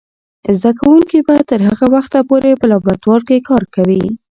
زده 0.59 0.71
کوونکې 0.79 1.19
به 1.27 1.35
تر 1.49 1.59
هغه 1.69 1.85
وخته 1.95 2.19
پورې 2.29 2.51
په 2.59 2.65
لابراتوار 2.71 3.21
کې 3.27 3.45
کار 3.49 3.63
کوي. 3.75 4.05